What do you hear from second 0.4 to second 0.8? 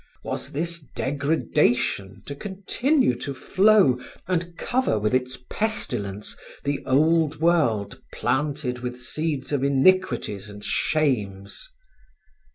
this